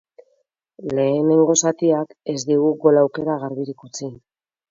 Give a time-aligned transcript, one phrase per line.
[0.99, 4.13] Lehenengo zatiak ez digu gol-aukera garbirik utzi.